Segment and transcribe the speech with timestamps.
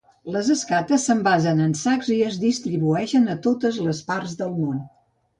[0.35, 4.81] Les escates s'envasen en sacs i es distribueixen a totes les parts del món.